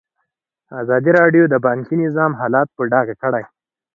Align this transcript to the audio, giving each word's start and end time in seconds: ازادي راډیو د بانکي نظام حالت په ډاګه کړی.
ازادي 0.81 1.11
راډیو 1.19 1.43
د 1.49 1.55
بانکي 1.65 1.95
نظام 2.03 2.31
حالت 2.39 2.67
په 2.77 2.83
ډاګه 2.91 3.15
کړی. 3.21 3.43